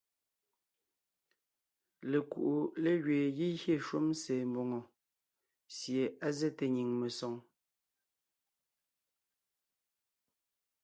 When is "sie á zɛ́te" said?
5.75-6.65